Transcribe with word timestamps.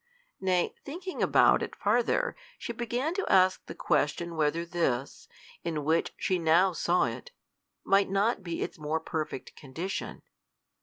Nay, 0.39 0.73
thinking 0.83 1.21
about 1.21 1.61
it 1.61 1.75
farther, 1.75 2.35
she 2.57 2.73
began 2.73 3.13
to 3.13 3.27
ask 3.31 3.63
the 3.67 3.75
question 3.75 4.35
whether 4.35 4.65
this, 4.65 5.27
in 5.63 5.83
which 5.85 6.11
she 6.17 6.39
now 6.39 6.71
saw 6.73 7.03
it, 7.03 7.29
might 7.83 8.09
not 8.09 8.41
be 8.41 8.63
its 8.63 8.79
more 8.79 8.99
perfect 8.99 9.55
condition. 9.55 10.23